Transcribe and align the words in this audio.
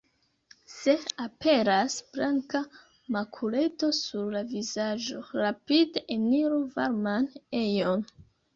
Se 0.75 0.93
aperas 1.25 1.97
blanka 2.15 2.61
makuleto 3.17 3.91
sur 3.99 4.33
la 4.39 4.43
vizaĝo, 4.55 5.23
rapide 5.43 6.05
eniru 6.19 6.61
varman 6.81 7.33
ejon. 7.63 8.07